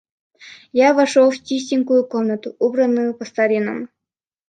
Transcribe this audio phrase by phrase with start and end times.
[0.87, 3.87] Я вошел в чистенькую комнатку, убранную по-старинному.